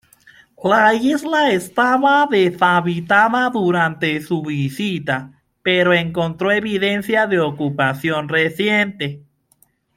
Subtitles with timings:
[0.69, 0.77] La
[1.07, 9.23] isla estaba deshabitada durante su visita, pero encontró evidencia de ocupación reciente.